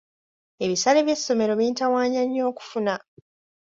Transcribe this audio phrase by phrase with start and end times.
[0.63, 2.95] Ebisale by'essomero bintawaanya nnyo okufuna.